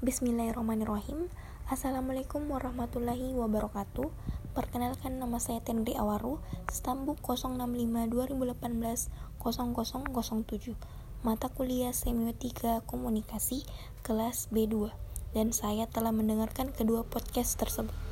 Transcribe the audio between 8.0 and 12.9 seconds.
2018 0007 Mata kuliah Semiotika